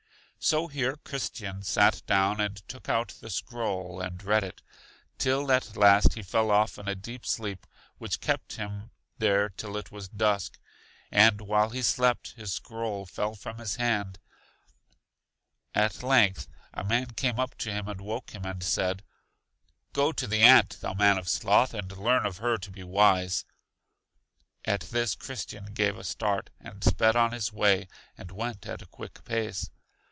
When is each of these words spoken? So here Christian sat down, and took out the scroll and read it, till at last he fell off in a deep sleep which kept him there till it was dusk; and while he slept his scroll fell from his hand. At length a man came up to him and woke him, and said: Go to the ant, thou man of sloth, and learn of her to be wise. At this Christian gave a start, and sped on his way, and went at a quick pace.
So 0.43 0.65
here 0.67 0.95
Christian 0.95 1.61
sat 1.61 2.01
down, 2.07 2.41
and 2.41 2.67
took 2.67 2.89
out 2.89 3.09
the 3.09 3.29
scroll 3.29 4.01
and 4.01 4.23
read 4.23 4.43
it, 4.43 4.63
till 5.19 5.51
at 5.51 5.77
last 5.77 6.15
he 6.15 6.23
fell 6.23 6.49
off 6.49 6.79
in 6.79 6.87
a 6.87 6.95
deep 6.95 7.27
sleep 7.27 7.67
which 7.99 8.19
kept 8.21 8.53
him 8.55 8.89
there 9.19 9.49
till 9.49 9.77
it 9.77 9.91
was 9.91 10.09
dusk; 10.09 10.57
and 11.11 11.41
while 11.41 11.69
he 11.69 11.83
slept 11.83 12.31
his 12.31 12.53
scroll 12.53 13.05
fell 13.05 13.35
from 13.35 13.59
his 13.59 13.75
hand. 13.75 14.17
At 15.75 16.01
length 16.01 16.47
a 16.73 16.83
man 16.83 17.11
came 17.11 17.39
up 17.39 17.55
to 17.59 17.71
him 17.71 17.87
and 17.87 18.01
woke 18.01 18.31
him, 18.31 18.43
and 18.43 18.63
said: 18.63 19.03
Go 19.93 20.11
to 20.13 20.25
the 20.25 20.41
ant, 20.41 20.79
thou 20.81 20.95
man 20.95 21.19
of 21.19 21.29
sloth, 21.29 21.75
and 21.75 21.95
learn 21.95 22.25
of 22.25 22.37
her 22.37 22.57
to 22.57 22.71
be 22.71 22.83
wise. 22.83 23.45
At 24.65 24.81
this 24.89 25.13
Christian 25.13 25.65
gave 25.65 25.99
a 25.99 26.03
start, 26.03 26.49
and 26.59 26.83
sped 26.83 27.15
on 27.15 27.31
his 27.31 27.53
way, 27.53 27.87
and 28.17 28.31
went 28.31 28.65
at 28.65 28.81
a 28.81 28.87
quick 28.87 29.23
pace. 29.23 29.69